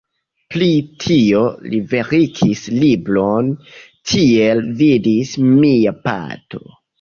Pri 0.53 0.67
tio 1.01 1.41
li 1.73 1.81
verkis 1.91 2.63
libron 2.85 3.51
"Tiel 4.13 4.63
vidis 4.81 5.35
mia 5.51 5.95
patro". 6.09 6.65